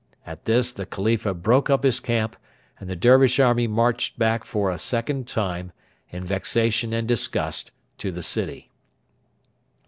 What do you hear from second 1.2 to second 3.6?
broke up his camp, and the Dervish